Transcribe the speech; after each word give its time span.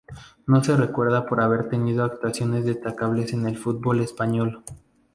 No 0.47 0.63
se 0.63 0.75
recuerda 0.75 1.27
por 1.27 1.41
haber 1.43 1.69
tenido 1.69 2.03
actuaciones 2.03 2.65
destacables 2.65 3.33
en 3.33 3.45
el 3.45 3.55
fútbol 3.55 3.99
español. 4.01 4.63